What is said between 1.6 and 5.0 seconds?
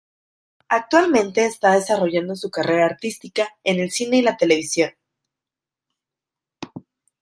desarrollando su carrera artística en el cine y la televisión.